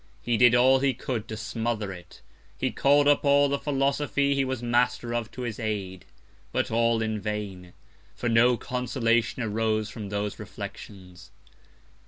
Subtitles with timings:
[0.23, 2.23] He did all he could to smother it;
[2.57, 6.05] he call'd up all the Philosophy he was Master of to his Aid;
[6.51, 7.73] but all in vain,
[8.15, 11.29] for no Consolation arose from those Reflections.